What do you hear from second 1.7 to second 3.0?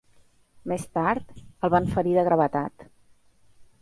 van ferir de gravetat.